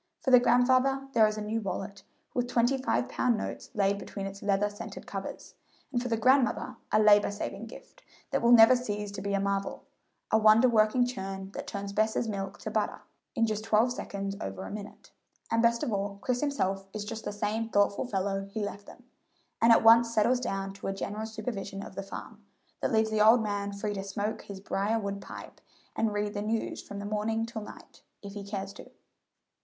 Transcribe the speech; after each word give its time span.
For 0.23 0.31
the 0.31 0.39
grandfather 0.39 1.07
there 1.13 1.27
is 1.27 1.37
a 1.37 1.43
new 1.43 1.61
wallet 1.61 2.01
with 2.33 2.47
twenty 2.47 2.75
five 2.75 3.07
pound 3.07 3.37
notes 3.37 3.69
laid 3.75 3.99
between 3.99 4.25
its 4.25 4.41
leather 4.41 4.67
scented 4.67 5.05
covers, 5.05 5.53
and 5.93 6.01
for 6.01 6.07
the 6.07 6.17
grandmother 6.17 6.77
a 6.91 6.99
labor 6.99 7.29
saving 7.29 7.67
gift 7.67 8.01
that 8.31 8.41
will 8.41 8.51
never 8.51 8.75
cease 8.75 9.11
to 9.11 9.21
be 9.21 9.35
a 9.35 9.39
marvel 9.39 9.83
a 10.31 10.39
wonder 10.39 10.67
working 10.67 11.05
churn 11.05 11.51
that 11.51 11.67
turns 11.67 11.93
Bess's 11.93 12.27
milk 12.27 12.57
to 12.61 12.71
butter 12.71 13.03
in 13.35 13.45
just 13.45 13.63
twelve 13.63 13.91
seconds 13.91 14.35
over 14.41 14.63
a 14.63 14.71
minute. 14.71 15.11
And 15.51 15.61
best 15.61 15.83
of 15.83 15.93
all, 15.93 16.17
Chris 16.23 16.41
himself 16.41 16.87
is 16.93 17.05
just 17.05 17.23
the 17.25 17.31
same 17.31 17.69
thoughtful 17.69 18.07
fellow 18.07 18.45
he 18.45 18.63
left 18.65 18.87
them, 18.87 19.03
and 19.61 19.71
at 19.71 19.83
once 19.83 20.11
settles 20.11 20.39
down 20.39 20.73
to 20.73 20.87
a 20.87 20.93
general 20.93 21.27
supervision 21.27 21.83
of 21.85 21.93
the 21.93 22.01
farm, 22.01 22.43
that 22.79 22.91
leaves 22.91 23.11
the 23.11 23.21
old 23.21 23.43
man 23.43 23.71
free 23.71 23.93
to 23.93 24.03
smoke 24.03 24.41
his 24.41 24.59
brier 24.61 24.97
wood 24.97 25.21
pipe 25.21 25.61
and 25.95 26.11
read 26.11 26.33
the 26.33 26.41
news 26.41 26.81
from 26.81 27.07
morning 27.07 27.45
till 27.45 27.61
night, 27.61 28.01
if 28.23 28.33
he 28.33 28.43
cares 28.43 28.73
to. 28.73 28.89